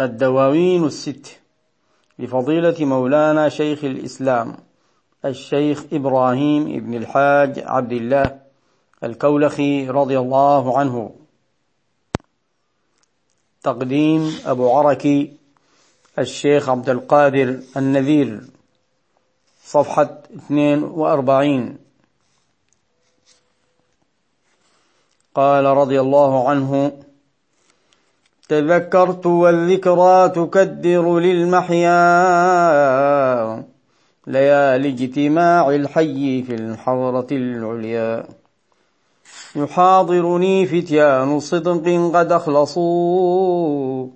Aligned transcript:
الدواوين 0.00 0.84
الست 0.84 1.40
لفضيلة 2.18 2.84
مولانا 2.84 3.48
شيخ 3.48 3.84
الإسلام 3.84 4.56
الشيخ 5.24 5.84
إبراهيم 5.92 6.62
ابن 6.62 6.94
الحاج 6.94 7.58
عبد 7.58 7.92
الله 7.92 8.40
الكولخي 9.04 9.88
رضي 9.88 10.18
الله 10.18 10.78
عنه. 10.78 11.14
تقديم 13.62 14.38
أبو 14.46 14.72
عركي 14.72 15.36
الشيخ 16.18 16.68
عبد 16.68 16.88
القادر 16.88 17.60
النذير 17.76 18.40
صفحة 19.64 20.22
42 20.36 21.78
قال 25.34 25.64
رضي 25.64 26.00
الله 26.00 26.48
عنه 26.48 27.02
تذكرت 28.48 29.26
والذكرى 29.26 30.28
تكدر 30.28 31.18
للمحيا. 31.18 31.96
ليالي 34.26 34.88
اجتماع 34.88 35.70
الحي 35.70 36.42
في 36.42 36.54
الحضرة 36.54 37.26
العليا. 37.32 38.26
يحاضرني 39.56 40.66
فتيان 40.66 41.40
صدق 41.40 42.10
قد 42.14 42.32
أخلصوا. 42.32 44.06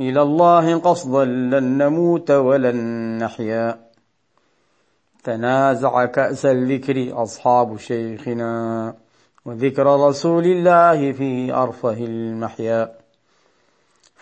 إلى 0.00 0.22
الله 0.22 0.78
قصدا 0.78 1.24
لن 1.24 1.78
نموت 1.78 2.30
ولن 2.30 3.18
نحيا. 3.18 3.78
تنازع 5.24 6.04
كأس 6.04 6.46
الذكر 6.46 7.22
أصحاب 7.22 7.78
شيخنا 7.78 8.94
وذكر 9.44 10.08
رسول 10.08 10.44
الله 10.44 11.12
في 11.12 11.52
أرفه 11.52 11.96
المحيا. 11.98 13.03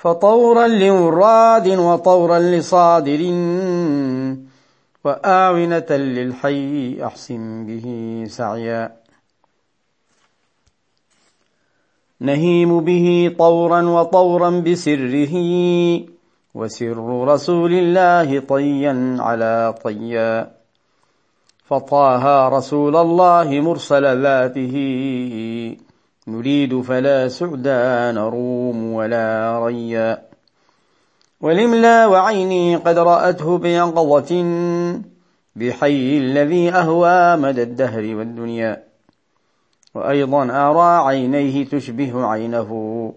فطورا 0.03 0.67
لمراد 0.67 1.69
وطورا 1.69 2.39
لصادر 2.39 3.23
وآونة 5.05 5.91
للحي 5.91 6.99
أحسن 7.05 7.67
به 7.67 7.87
سعيا. 8.29 8.93
نهيم 12.21 12.81
به 12.81 13.35
طورا 13.39 13.83
وطورا 13.83 14.51
بسره 14.51 15.35
وسر 16.55 17.25
رسول 17.29 17.73
الله 17.73 18.41
طيا 18.41 19.17
على 19.21 19.75
طيا. 19.85 20.51
فطاها 21.65 22.49
رسول 22.49 22.97
الله 22.97 23.61
مرسل 23.61 24.23
ذاته 24.23 24.75
نريد 26.29 26.81
فلا 26.81 27.29
سعدا 27.29 28.13
نروم 28.13 28.93
ولا 28.93 29.61
ريا. 29.67 30.23
ولملا 31.41 32.07
وعيني 32.07 32.77
قد 32.77 32.99
رأته 32.99 33.59
بيقظة 33.59 34.31
بحي 35.57 36.19
الذي 36.19 36.71
أهوى 36.71 37.37
مدى 37.37 37.63
الدهر 37.63 38.15
والدنيا. 38.15 38.83
وأيضا 39.95 40.45
أرى 40.51 41.09
عينيه 41.09 41.65
تشبه 41.65 42.27
عينه 42.27 43.13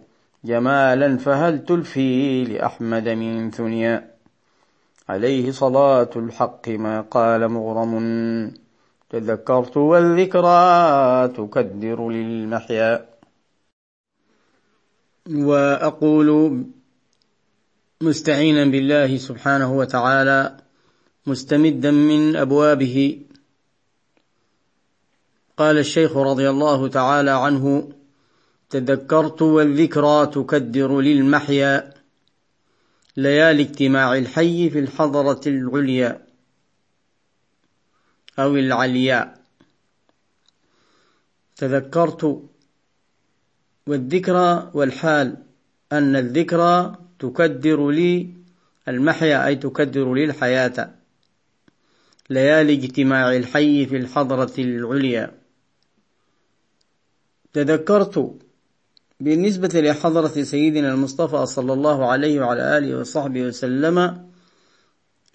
جمالا 0.45 1.17
فهل 1.17 1.66
تلفي 1.66 2.44
لأحمد 2.44 3.09
من 3.09 3.52
ثنيا. 3.52 4.11
عليه 5.09 5.52
صلاة 5.52 6.09
الحق 6.16 6.70
ما 6.70 7.02
قال 7.02 7.48
مغرم. 7.48 8.64
تذكرت 9.16 9.77
والذكرى 9.77 11.27
تكدر 11.27 12.09
للمحيا. 12.09 13.09
وأقول 15.30 16.63
مستعينا 18.02 18.66
بالله 18.66 19.17
سبحانه 19.17 19.77
وتعالى 19.77 20.58
مستمدا 21.27 21.91
من 21.91 22.36
أبوابه. 22.36 23.21
قال 25.58 25.77
الشيخ 25.77 26.17
رضي 26.17 26.49
الله 26.49 26.87
تعالى 26.87 27.31
عنه 27.31 27.89
تذكرت 28.70 29.42
والذكرى 29.42 30.25
تكدر 30.25 30.99
للمحيا. 30.99 31.93
ليالي 33.17 33.64
اجتماع 33.64 34.17
الحي 34.17 34.70
في 34.70 34.80
الحضرة 34.80 35.42
العليا. 35.48 36.24
أو 38.40 38.56
العلياء. 38.56 39.42
تذكرت 41.56 42.42
والذكرى 43.88 44.72
والحال 44.73 45.38
أن 45.92 46.16
الذكرى 46.16 46.98
تكدر 47.20 47.90
لي 47.90 48.30
المحيا 48.88 49.48
أي 49.48 49.56
تكدر 49.56 50.14
لي 50.14 50.23
الحياة. 50.26 50.92
ليالي 52.30 52.73
اجتماع 52.73 53.36
الحي 53.36 53.86
في 53.86 53.98
الحضرة 53.98 54.54
العليا. 54.58 55.32
تذكرت 57.54 58.40
بالنسبة 59.20 59.82
لحضرة 59.82 60.44
سيدنا 60.44 60.94
المصطفى 60.94 61.46
صلى 61.46 61.73
الله 61.73 62.12
عليه 62.12 62.40
وعلى 62.40 62.78
آله 62.78 63.00
وصحبه 63.00 63.42
وسلم 63.42 64.30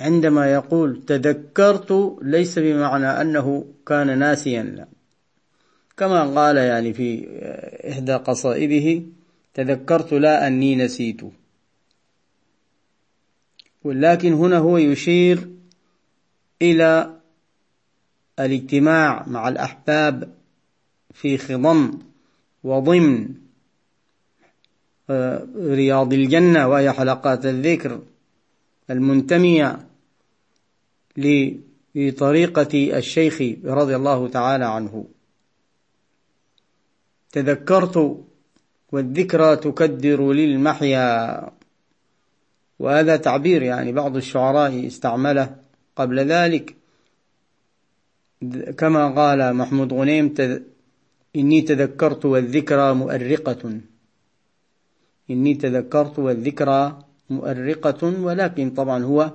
عندما 0.00 0.52
يقول 0.52 1.02
تذكرت 1.06 2.18
ليس 2.22 2.58
بمعنى 2.58 3.06
أنه 3.06 3.64
كان 3.86 4.18
ناسيا 4.18 4.62
لا. 4.62 4.86
كما 5.96 6.22
قال 6.22 6.56
يعني 6.56 6.92
في 6.92 7.28
إحدى 7.90 8.12
قصائده 8.12 9.02
تذكرت 9.54 10.12
لا 10.12 10.46
أني 10.46 10.76
نسيت. 10.76 11.20
ولكن 13.84 14.32
هنا 14.32 14.58
هو 14.58 14.78
يشير 14.78 15.48
إلى 16.62 17.16
الاجتماع 18.38 19.24
مع 19.26 19.48
الأحباب 19.48 20.34
في 21.14 21.38
خضم 21.38 21.98
وضمن 22.64 23.28
آه، 25.10 25.46
رياض 25.56 26.12
الجنة 26.12 26.68
وهي 26.68 26.92
حلقات 26.92 27.46
الذكر 27.46 28.00
المنتمية 28.90 29.89
لطريقة 31.16 32.98
الشيخ 32.98 33.42
رضي 33.64 33.96
الله 33.96 34.28
تعالى 34.28 34.64
عنه. 34.64 35.06
تذكرت 37.32 38.24
والذكرى 38.92 39.56
تكدر 39.56 40.32
للمحيا. 40.32 41.40
وهذا 42.78 43.16
تعبير 43.16 43.62
يعني 43.62 43.92
بعض 43.92 44.16
الشعراء 44.16 44.86
استعمله 44.86 45.56
قبل 45.96 46.18
ذلك. 46.18 46.76
كما 48.78 49.08
قال 49.08 49.54
محمود 49.54 49.92
غنيم 49.92 50.34
إني 51.36 51.60
تذكرت 51.60 52.24
والذكرى 52.24 52.94
مؤرقة. 52.94 53.80
إني 55.30 55.54
تذكرت 55.54 56.18
والذكرى 56.18 57.04
مؤرقة 57.30 58.22
ولكن 58.22 58.70
طبعا 58.70 59.04
هو 59.04 59.32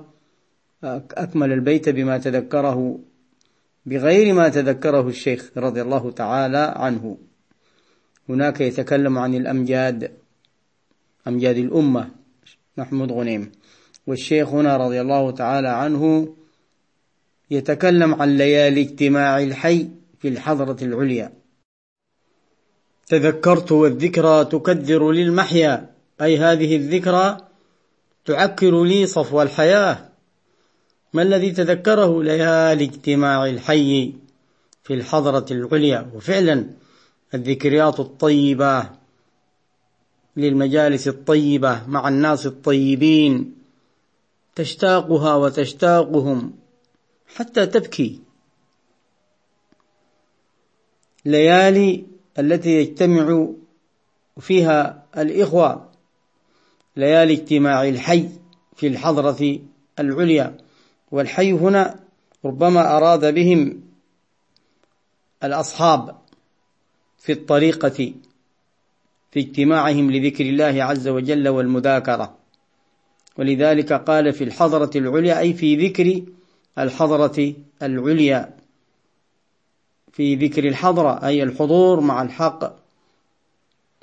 أكمل 0.84 1.52
البيت 1.52 1.88
بما 1.88 2.18
تذكره 2.18 2.98
بغير 3.86 4.34
ما 4.34 4.48
تذكره 4.48 5.08
الشيخ 5.08 5.50
رضي 5.56 5.82
الله 5.82 6.10
تعالى 6.10 6.74
عنه. 6.76 7.18
هناك 8.28 8.60
يتكلم 8.60 9.18
عن 9.18 9.34
الأمجاد 9.34 10.12
أمجاد 11.28 11.56
الأمة 11.56 12.10
محمود 12.76 13.12
غنيم 13.12 13.52
والشيخ 14.06 14.48
هنا 14.48 14.76
رضي 14.76 15.00
الله 15.00 15.30
تعالى 15.30 15.68
عنه 15.68 16.34
يتكلم 17.50 18.14
عن 18.14 18.36
ليالي 18.36 18.80
اجتماع 18.80 19.42
الحي 19.42 19.88
في 20.20 20.28
الحضرة 20.28 20.76
العليا. 20.82 21.32
تذكرت 23.06 23.72
والذكرى 23.72 24.44
تكدر 24.44 25.10
للمحيا 25.10 25.90
أي 26.20 26.38
هذه 26.38 26.76
الذكرى 26.76 27.36
تعكر 28.24 28.84
لي 28.84 29.06
صفو 29.06 29.42
الحياة. 29.42 30.15
ما 31.12 31.22
الذي 31.22 31.50
تذكره 31.50 32.22
ليالي 32.22 32.84
اجتماع 32.84 33.46
الحي 33.46 34.14
في 34.84 34.94
الحضرة 34.94 35.46
العليا؟ 35.50 36.10
وفعلا 36.14 36.70
الذكريات 37.34 38.00
الطيبة 38.00 38.90
للمجالس 40.36 41.08
الطيبة 41.08 41.86
مع 41.86 42.08
الناس 42.08 42.46
الطيبين 42.46 43.54
تشتاقها 44.54 45.34
وتشتاقهم 45.34 46.52
حتى 47.36 47.66
تبكي. 47.66 48.20
ليالي 51.24 52.04
التي 52.38 52.70
يجتمع 52.70 53.48
فيها 54.40 55.06
الإخوة 55.18 55.90
ليالي 56.96 57.32
اجتماع 57.34 57.88
الحي 57.88 58.28
في 58.76 58.86
الحضرة 58.86 59.58
العليا. 59.98 60.65
والحي 61.10 61.52
هنا 61.52 62.00
ربما 62.44 62.96
أراد 62.96 63.34
بهم 63.34 63.82
الأصحاب 65.44 66.16
في 67.18 67.32
الطريقة 67.32 68.12
في 69.30 69.40
اجتماعهم 69.40 70.10
لذكر 70.10 70.44
الله 70.44 70.84
عز 70.84 71.08
وجل 71.08 71.48
والمذاكرة. 71.48 72.36
ولذلك 73.38 73.92
قال 73.92 74.32
في 74.32 74.44
الحضرة 74.44 74.90
العليا 74.96 75.38
أي 75.38 75.54
في 75.54 75.86
ذكر 75.86 76.22
الحضرة 76.78 77.54
العليا. 77.82 78.56
في 80.12 80.34
ذكر 80.34 80.68
الحضرة 80.68 81.26
أي 81.26 81.42
الحضور 81.42 82.00
مع 82.00 82.22
الحق 82.22 82.72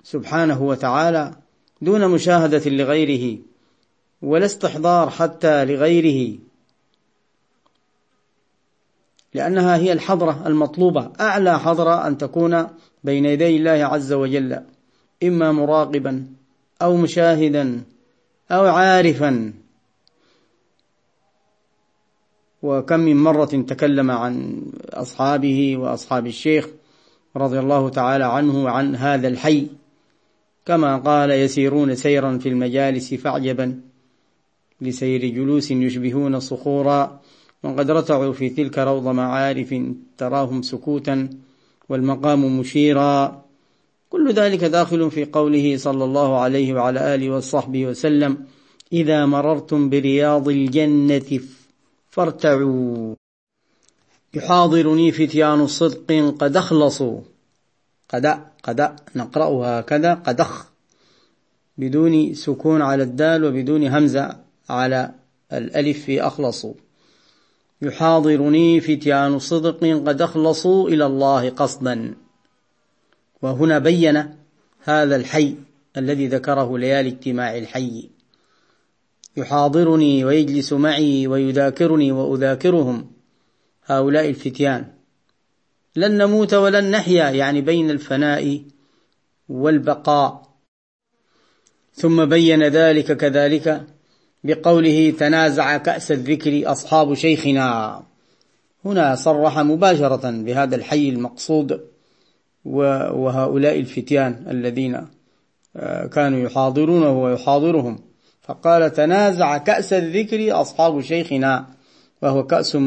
سبحانه 0.03 0.61
وتعالى 0.61 1.35
دون 1.81 2.07
مشاهدة 2.07 2.69
لغيره 2.69 3.39
ولا 4.21 4.45
استحضار 4.45 5.09
حتى 5.09 5.65
لغيره. 5.65 6.39
لأنها 9.33 9.77
هي 9.77 9.93
الحضرة 9.93 10.43
المطلوبة. 10.47 11.11
أعلى 11.19 11.59
حضرة 11.59 12.07
أن 12.07 12.17
تكون 12.17 12.67
بين 13.03 13.25
يدي 13.25 13.57
الله 13.57 13.71
عز 13.71 14.13
وجل 14.13 14.59
إما 15.23 15.51
مراقبا 15.51 16.25
أو 16.81 16.97
مشاهدا 16.97 17.81
أو 18.51 18.65
عارفا. 18.65 19.53
وكم 22.63 22.99
من 22.99 23.23
مرة 23.23 23.45
تكلم 23.45 24.11
عن 24.11 24.61
أصحابه 24.89 25.77
وأصحاب 25.77 26.27
الشيخ 26.27 26.67
رضي 27.37 27.59
الله 27.59 27.89
تعالى 27.89 28.25
عنه 28.25 28.63
وعن 28.63 28.95
هذا 28.95 29.27
الحي. 29.27 29.67
كما 30.65 30.97
قال 30.97 31.31
يسيرون 31.31 31.95
سيرا 31.95 32.37
في 32.37 32.49
المجالس 32.49 33.13
فعجبا 33.13 33.81
لسير 34.81 35.25
جلوس 35.25 35.71
يشبهون 35.71 36.39
صخورا 36.39 37.21
وقد 37.63 37.91
رتعوا 37.91 38.33
في 38.33 38.49
تلك 38.49 38.77
روض 38.79 39.07
معارف 39.07 39.75
تراهم 40.17 40.61
سكوتا 40.61 41.29
والمقام 41.89 42.59
مشيرا. 42.59 43.43
كل 44.09 44.33
ذلك 44.33 44.63
داخل 44.63 45.11
في 45.11 45.25
قوله 45.25 45.77
صلى 45.77 46.03
الله 46.03 46.39
عليه 46.39 46.73
وعلى 46.73 47.15
آله 47.15 47.29
وصحبه 47.29 47.85
وسلم 47.85 48.37
إذا 48.93 49.25
مررتم 49.25 49.89
برياض 49.89 50.49
الجنة 50.49 51.39
فارتعوا. 52.09 53.15
يحاضرني 54.33 55.11
فتيان 55.11 55.67
صدق 55.67 56.35
قد 56.39 56.57
أخلصوا 56.57 57.19
قد 58.09 58.25
قد 58.63 58.95
نقرأها 59.15 59.79
هكذا 59.79 60.13
قدخ 60.13 60.71
بدون 61.77 62.33
سكون 62.33 62.81
على 62.81 63.03
الدال 63.03 63.45
وبدون 63.45 63.87
همزة 63.87 64.37
على 64.69 65.11
الألف 65.53 66.05
في 66.05 66.21
أخلصوا 66.21 66.73
يحاضرني 67.81 68.81
فتيان 68.81 69.39
صدق 69.39 69.79
قد 70.07 70.21
أخلصوا 70.21 70.89
إلى 70.89 71.05
الله 71.05 71.49
قصدا. 71.49 72.15
وهنا 73.41 73.79
بين 73.79 74.35
هذا 74.83 75.15
الحي 75.15 75.55
الذي 75.97 76.27
ذكره 76.27 76.77
ليالي 76.77 77.09
اجتماع 77.09 77.57
الحي. 77.57 78.09
يحاضرني 79.37 80.25
ويجلس 80.25 80.73
معي 80.73 81.27
ويذاكرني 81.27 82.11
وأذاكرهم 82.11 83.11
هؤلاء 83.85 84.29
الفتيان. 84.29 84.93
لن 85.95 86.17
نموت 86.17 86.53
ولن 86.53 86.91
نحيا 86.91 87.29
يعني 87.29 87.61
بين 87.61 87.89
الفناء 87.89 88.61
والبقاء. 89.49 90.53
ثم 91.93 92.25
بين 92.25 92.63
ذلك 92.63 93.17
كذلك 93.17 93.87
بقوله 94.43 95.13
تنازع 95.19 95.77
كأس 95.77 96.11
الذكر 96.11 96.71
أصحاب 96.71 97.13
شيخنا. 97.13 98.03
هنا 98.85 99.15
صرح 99.15 99.59
مباشرة 99.59 100.31
بهذا 100.31 100.75
الحي 100.75 101.09
المقصود 101.09 101.81
وهؤلاء 102.65 103.79
الفتيان 103.79 104.45
الذين 104.49 105.07
آه، 105.75 106.05
كانوا 106.05 106.39
يحاضرونه 106.39 107.23
ويحاضرهم. 107.23 107.99
فقال 108.41 108.93
تنازع 108.93 109.57
كأس 109.57 109.93
الذكر 109.93 110.61
أصحاب 110.61 111.01
شيخنا. 111.01 111.65
وهو 112.21 112.43
كأس 112.43 112.77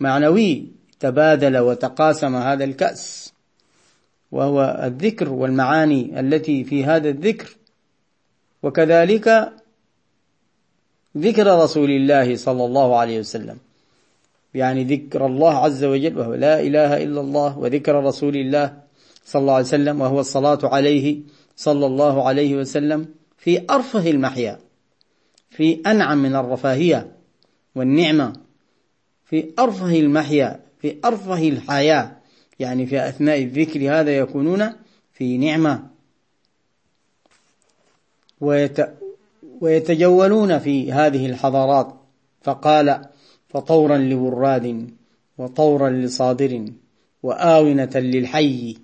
معنوي. 0.00 0.66
تبادل 1.00 1.58
وتقاسم 1.58 2.36
هذا 2.36 2.64
الكأس. 2.64 3.32
وهو 4.32 4.80
الذكر 4.84 5.28
والمعاني 5.28 6.20
التي 6.20 6.64
في 6.64 6.84
هذا 6.84 7.08
الذكر. 7.08 7.56
وكذلك 8.62 9.52
ذكر 11.18 11.58
رسول 11.58 11.90
الله 11.90 12.36
صلى 12.36 12.64
الله 12.64 12.96
عليه 12.96 13.18
وسلم. 13.18 13.56
يعني 14.54 14.84
ذكر 14.84 15.26
الله 15.26 15.54
عز 15.54 15.84
وجل 15.84 16.18
وهو 16.18 16.34
لا 16.34 16.60
إله 16.60 17.02
إلا 17.02 17.20
الله 17.20 17.58
وذكر 17.58 18.04
رسول 18.04 18.36
الله 18.36 18.76
صلى 19.24 19.40
الله 19.40 19.54
عليه 19.54 19.64
وسلم 19.64 20.00
وهو 20.00 20.20
الصلاة 20.20 20.58
عليه 20.62 21.20
صلى 21.56 21.86
الله 21.86 22.28
عليه 22.28 22.56
وسلم 22.56 23.08
في 23.38 23.62
أرفه 23.70 24.10
المحيا 24.10 24.58
في 25.50 25.80
أنعم 25.86 26.18
من 26.18 26.36
الرفاهية 26.36 27.12
والنعمة 27.74 28.32
في 29.24 29.52
أرفه 29.58 29.98
المحيا 29.98 30.60
في 30.80 30.96
أرفه 31.04 31.48
الحياة. 31.48 32.16
يعني 32.58 32.86
في 32.86 33.08
أثناء 33.08 33.42
الذكر 33.42 34.00
هذا 34.00 34.16
يكونون 34.18 34.72
في 35.12 35.38
نعمة. 35.38 35.86
ويتجولون 39.60 40.58
في 40.58 40.92
هذه 40.92 41.26
الحضارات 41.26 41.94
فقال 42.42 43.04
فطورا 43.48 43.96
لوراد 43.96 44.90
وطورا 45.38 45.90
لصادر 45.90 46.64
وآونة 47.22 47.90
للحي. 47.94 48.76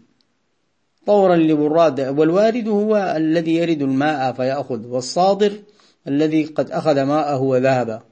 طورا 1.06 1.36
لوراد 1.36 2.00
والوارد 2.00 2.68
هو 2.68 3.14
الذي 3.16 3.54
يرد 3.54 3.82
الماء 3.82 4.32
فيأخذ 4.32 4.86
والصادر 4.86 5.52
الذي 6.08 6.44
قد 6.44 6.70
أخذ 6.70 7.02
ماءه 7.02 7.42
وذهب. 7.42 8.02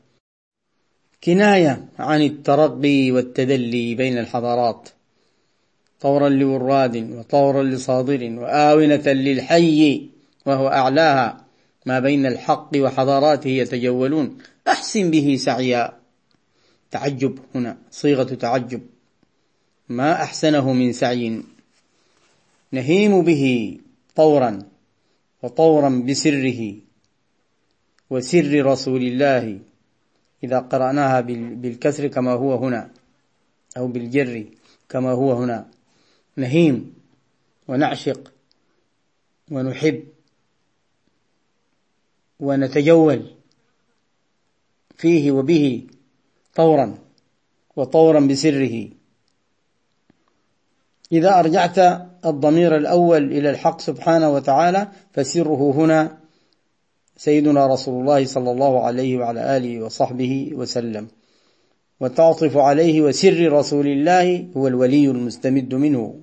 كناية 1.24 1.88
عن 1.98 2.22
الترقي 2.22 3.10
والتدلي 3.10 3.94
بين 3.94 4.18
الحضارات. 4.18 4.88
طورا 6.00 6.28
لوراد 6.28 7.10
وطورا 7.12 7.62
لصادر 7.62 8.38
وآونة 8.38 9.08
للحي 9.08 10.08
وهو 10.46 10.68
أعلاها. 10.68 11.41
ما 11.86 12.00
بين 12.00 12.26
الحق 12.26 12.70
وحضاراته 12.76 13.48
يتجولون. 13.48 14.38
أحسن 14.68 15.10
به 15.10 15.36
سعيا. 15.36 15.98
تعجب 16.90 17.38
هنا 17.54 17.76
صيغة 17.90 18.34
تعجب. 18.34 18.82
ما 19.88 20.12
أحسنه 20.12 20.72
من 20.72 20.92
سعي. 20.92 21.42
نهيم 22.72 23.22
به 23.22 23.78
طورا 24.16 24.62
وطورا 25.42 25.88
بسره 26.08 26.76
وسر 28.10 28.66
رسول 28.66 29.02
الله. 29.02 29.58
إذا 30.44 30.58
قرأناها 30.58 31.20
بالكسر 31.20 32.06
كما 32.06 32.32
هو 32.32 32.54
هنا 32.54 32.90
أو 33.76 33.86
بالجر 33.88 34.44
كما 34.88 35.10
هو 35.10 35.32
هنا. 35.32 35.66
نهيم 36.36 36.94
ونعشق 37.68 38.32
ونحب. 39.50 40.04
ونتجول 42.42 43.30
فيه 44.96 45.30
وبه 45.32 45.86
طورا 46.54 46.98
وطورا 47.76 48.20
بسره. 48.20 48.88
إذا 51.12 51.38
أرجعت 51.38 51.78
الضمير 52.26 52.76
الأول 52.76 53.24
إلى 53.32 53.50
الحق 53.50 53.80
سبحانه 53.80 54.30
وتعالى 54.30 54.88
فسره 55.12 55.72
هنا 55.74 56.18
سيدنا 57.16 57.66
رسول 57.66 58.00
الله 58.00 58.24
صلى 58.24 58.50
الله 58.50 58.84
عليه 58.84 59.16
وعلى 59.16 59.56
آله 59.56 59.82
وصحبه 59.82 60.50
وسلم. 60.54 61.08
وتعطف 62.00 62.56
عليه 62.56 63.02
وسر 63.02 63.52
رسول 63.52 63.86
الله 63.86 64.48
هو 64.56 64.66
الولي 64.68 65.10
المستمد 65.10 65.74
منه. 65.74 66.20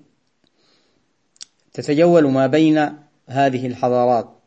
تتجول 1.74 2.32
ما 2.32 2.48
بين 2.48 2.90
هذه 3.28 3.68
الحضارات. 3.68 4.39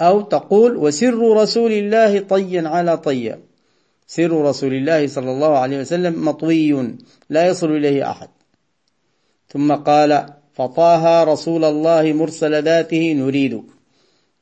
أو 0.00 0.20
تقول 0.20 0.76
وسر 0.76 1.36
رسول 1.36 1.72
الله 1.72 2.20
طيا 2.20 2.68
على 2.68 2.96
طيا. 2.96 3.38
سر 4.06 4.42
رسول 4.42 4.74
الله 4.74 5.06
صلى 5.06 5.30
الله 5.30 5.58
عليه 5.58 5.80
وسلم 5.80 6.24
مطوي 6.24 6.94
لا 7.30 7.46
يصل 7.46 7.70
إليه 7.76 8.10
أحد. 8.10 8.28
ثم 9.48 9.72
قال 9.72 10.26
فطاها 10.54 11.24
رسول 11.24 11.64
الله 11.64 12.12
مرسل 12.12 12.62
ذاته 12.62 13.12
نريد 13.12 13.62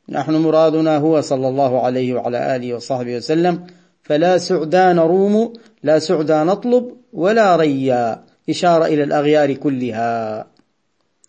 نحن 0.08 0.32
مرادنا 0.32 0.96
هو 0.96 1.20
صلى 1.20 1.48
الله 1.48 1.80
عليه 1.80 2.14
وعلى 2.14 2.56
آله 2.56 2.74
وصحبه 2.74 3.16
وسلم. 3.16 3.66
فلا 4.02 4.38
سعدا 4.38 4.92
نروم 4.92 5.52
لا 5.82 5.98
سعدا 5.98 6.44
نطلب 6.44 6.92
ولا 7.12 7.56
ريا. 7.56 8.24
إشارة 8.50 8.86
إلى 8.86 9.02
الأغيار 9.02 9.52
كلها. 9.52 10.46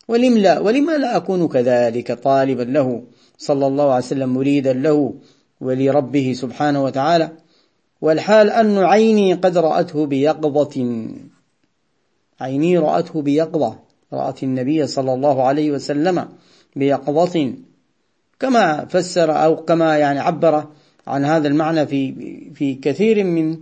ولم 0.07 0.37
لا 0.37 0.59
ولما 0.59 0.97
لا 0.97 1.17
أكون 1.17 1.47
كذلك 1.47 2.11
طالبا 2.11 2.63
له. 2.63 3.03
صلى 3.37 3.67
الله 3.67 3.83
عليه 3.83 4.05
وسلم 4.05 4.33
مريدا 4.33 4.73
له 4.73 5.13
ولربه 5.61 6.33
سبحانه 6.33 6.83
وتعالى. 6.83 7.31
والحال 8.01 8.49
أن 8.49 8.77
عيني 8.77 9.33
قد 9.33 9.57
رأته 9.57 10.05
بيقظة. 10.05 11.07
عيني 12.41 12.77
رأته 12.77 13.21
بيقظة. 13.21 13.75
رأت 14.13 14.43
النبي 14.43 14.87
صلى 14.87 15.13
الله 15.13 15.43
عليه 15.43 15.71
وسلم 15.71 16.27
بيقظة. 16.75 17.53
كما 18.39 18.85
فسر 18.85 19.43
أو 19.45 19.55
كما 19.55 19.97
يعني 19.97 20.19
عبر 20.19 20.65
عن 21.07 21.25
هذا 21.25 21.47
المعنى 21.47 21.87
في 21.87 22.13
في 22.53 22.75
كثير 22.75 23.23
من 23.23 23.57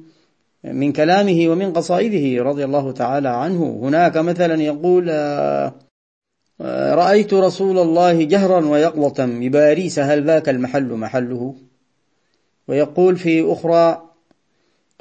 من 0.64 0.92
كلامه 0.92 1.48
ومن 1.48 1.74
قصائده 1.74 2.44
رضي 2.44 2.64
الله 2.66 2.92
تعالى 2.92 3.30
عنه. 3.30 3.80
هناك 3.82 4.18
مثلا 4.18 4.62
يقول 4.62 5.10
رأيت 6.62 7.34
رسول 7.34 7.80
الله 7.80 8.24
جهرا 8.24 8.66
ويقظة 8.66 9.26
بباريس 9.26 10.00
هل 10.00 10.26
ذاك 10.26 10.50
المحل 10.50 10.94
محله؟ 10.94 11.56
ويقول 12.68 13.18
في 13.18 13.54
أخرى 13.54 14.10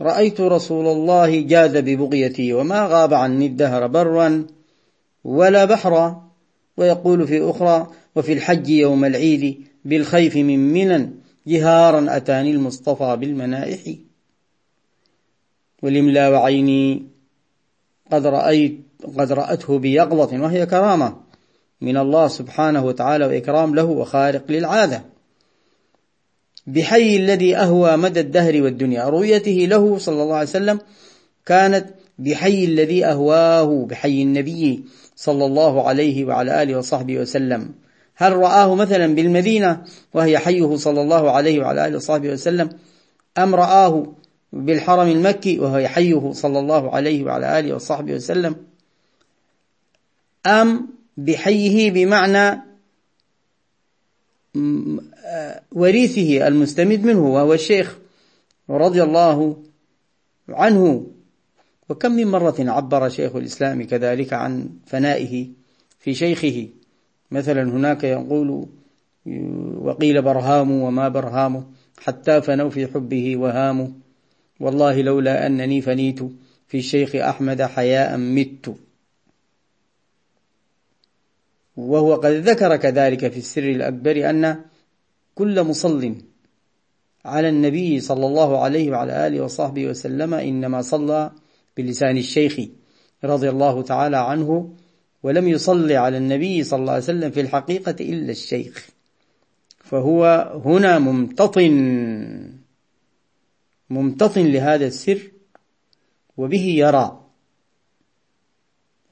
رأيت 0.01 0.41
رسول 0.41 0.87
الله 0.87 1.41
جاز 1.41 1.77
ببغيتي 1.77 2.53
وما 2.53 2.87
غاب 2.87 3.15
عني 3.15 3.47
الدهر 3.47 3.87
برا 3.87 4.47
ولا 5.25 5.65
بحرا. 5.65 6.33
ويقول 6.77 7.27
في 7.27 7.51
أخرى 7.51 7.87
وفي 8.17 8.33
الحج 8.33 8.69
يوم 8.69 9.05
العيد 9.05 9.67
بالخيف 9.85 10.37
من 10.37 10.73
منن 10.73 11.15
جهارا 11.47 12.17
أتاني 12.17 12.51
المصطفى 12.51 13.17
بالمنائح. 13.17 13.81
والإملا 15.83 16.29
وعيني 16.29 17.07
قد 18.13 18.27
رأيت 18.27 18.81
قد 19.19 19.33
رأته 19.33 19.79
بيقظة 19.79 20.41
وهي 20.43 20.67
كرامة. 20.67 21.32
من 21.83 21.97
الله 21.97 22.29
سبحانه 22.29 22.85
وتعالى 22.85 23.27
وإكرام 23.27 23.75
له 23.75 23.85
وخارق 23.85 24.45
للعادة. 24.49 25.05
بحي 26.67 27.17
الذي 27.17 27.57
أهوى 27.57 27.97
مدى 27.97 28.21
الدهر 28.21 28.63
والدنيا. 28.63 29.05
رؤيته 29.05 29.67
له 29.71 29.99
صلى 29.99 30.23
الله 30.23 30.37
عليه 30.37 30.49
وسلم 30.49 30.81
كانت 31.47 31.87
بحي 32.19 32.65
الذي 32.65 33.05
أهواه 33.05 33.87
بحي 33.87 34.23
النبي 34.23 34.85
صلى 35.17 35.45
الله 35.47 35.89
عليه 35.89 36.25
وعلى 36.25 36.63
آله 36.63 36.79
وصحبه 36.79 37.19
وسلم. 37.19 37.75
هل 38.15 38.33
رآه 38.33 38.75
مثلا 38.75 39.15
بالمدينة 39.15 39.85
وهي 40.15 40.39
حيه 40.39 40.77
صلى 40.77 41.01
الله 41.01 41.31
عليه 41.31 41.61
وعلى 41.61 41.87
آله 41.87 41.97
وصحبه 41.97 42.31
وسلم؟ 42.31 42.69
أم 43.39 43.55
رآه 43.55 44.13
بالحرم 44.53 45.09
المكي 45.09 45.59
وهو 45.59 45.89
حيه 45.89 46.33
صلى 46.33 46.59
الله 46.59 46.95
عليه 46.95 47.25
وعلى 47.25 47.59
آله 47.59 47.75
وصحبه 47.75 48.15
وسلم؟ 48.15 48.57
أم 50.47 50.89
بحيه 51.17 51.91
بمعنى 51.91 52.61
وريثه 55.73 56.49
المستمد 56.49 57.05
منه 57.05 57.27
وهو 57.27 57.55
الشيخ 57.55 57.99
رضي 58.71 59.03
الله 59.03 59.57
عنه. 60.49 61.07
وكم 61.89 62.13
من 62.13 62.27
مرة 62.27 62.55
عبر 62.59 63.09
شيخ 63.09 63.37
الإسلام 63.37 63.83
كذلك 63.83 64.33
عن 64.33 64.69
فنائه 64.87 65.47
في 65.99 66.15
شيخه. 66.15 66.69
مثلا 67.31 67.63
هناك 67.63 68.05
يقول 68.05 68.67
وقيل 69.77 70.23
برهام 70.23 70.71
وما 70.71 71.09
برهام 71.09 71.73
حتى 71.99 72.43
فنوا 72.43 72.71
في 72.71 72.87
حبه 72.87 73.37
وهام 73.37 73.95
والله 74.61 75.03
لولا 75.03 75.47
أنني 75.47 75.81
فنيت 75.81 76.19
في 76.69 76.79
الشيخ 76.79 77.15
أحمد 77.15 77.63
حياء 77.63 78.17
مت. 78.17 78.75
وهو 81.77 82.15
قد 82.15 82.33
ذكر 82.33 82.77
كذلك 82.77 83.29
في 83.29 83.39
السر 83.39 83.63
الأكبر 83.63 84.31
أن 84.31 84.65
كل 85.35 85.63
مصل 85.63 86.15
على 87.25 87.49
النبي 87.49 88.01
صلى 88.01 88.27
الله 88.27 88.59
عليه 88.63 88.91
وعلى 88.91 89.27
آله 89.27 89.41
وصحبه 89.45 89.87
وسلم 89.87 90.35
إنما 90.35 90.83
صلى 90.83 91.31
بلسان 91.77 92.17
الشيخ 92.17 92.61
رضي 93.25 93.51
الله 93.51 93.83
تعالى 93.83 94.17
عنه 94.17 94.75
ولم 95.23 95.49
يصلي 95.49 95.97
على 95.97 96.17
النبي 96.17 96.65
صلى 96.65 96.81
الله 96.81 96.93
عليه 96.93 97.03
وسلم 97.03 97.31
في 97.31 97.41
الحقيقة 97.41 97.97
إلا 98.01 98.31
الشيخ 98.31 98.89
فهو 99.79 100.53
هنا 100.65 100.99
ممتطن 100.99 102.53
ممتطن 103.91 104.47
لهذا 104.47 104.87
السر 104.87 105.31
وبه 106.37 106.65
يرى 106.65 107.21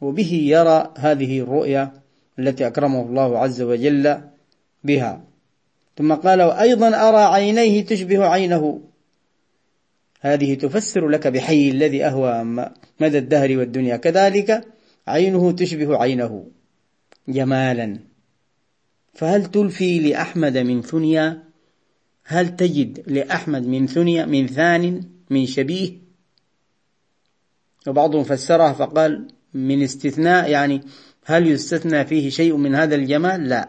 وبه 0.00 0.32
يرى 0.32 0.94
هذه 0.96 1.40
الرؤيا 1.40 2.02
التي 2.40 2.66
أكرمه 2.66 3.02
الله 3.02 3.38
عز 3.38 3.62
وجل 3.62 4.20
بها. 4.84 5.24
ثم 5.98 6.14
قال 6.14 6.42
وأيضا 6.42 6.88
أرى 6.88 7.22
عينيه 7.34 7.84
تشبه 7.84 8.26
عينه. 8.26 8.82
هذه 10.20 10.54
تفسر 10.54 11.08
لك 11.08 11.26
بحي 11.26 11.70
الذي 11.70 12.06
أهوى 12.06 12.44
مدى 13.00 13.18
الدهر 13.18 13.56
والدنيا. 13.58 13.96
كذلك 13.96 14.64
عينه 15.08 15.52
تشبه 15.52 15.96
عينه 15.96 16.46
جمالا. 17.28 17.98
فهل 19.14 19.46
تلفي 19.46 19.98
لأحمد 19.98 20.58
من 20.58 20.82
ثنيا؟ 20.82 21.42
هل 22.24 22.56
تجد 22.56 23.02
لأحمد 23.06 23.66
من 23.66 23.86
ثنيا 23.86 24.24
من 24.24 24.46
ثان 24.46 25.02
من 25.30 25.46
شبيه؟ 25.46 25.92
وبعضهم 27.86 28.24
فسرها 28.24 28.72
فقال 28.72 29.28
من 29.54 29.82
استثناء 29.82 30.50
يعني 30.50 30.80
هل 31.24 31.46
يستثنى 31.46 32.04
فيه 32.04 32.30
شيء 32.30 32.56
من 32.56 32.74
هذا 32.74 32.94
الجمال؟ 32.94 33.48
لا. 33.48 33.68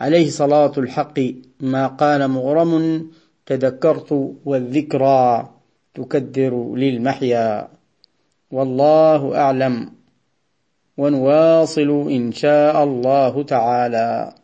عليه 0.00 0.30
صلاة 0.30 0.72
الحق 0.78 1.20
ما 1.60 1.86
قال 1.86 2.28
مغرم 2.28 3.06
تذكرت 3.46 4.34
والذكرى 4.44 5.50
تكدر 5.94 6.74
للمحيا. 6.74 7.68
والله 8.50 9.36
أعلم. 9.36 9.92
ونواصل 10.96 12.10
إن 12.10 12.32
شاء 12.32 12.84
الله 12.84 13.42
تعالى. 13.42 14.34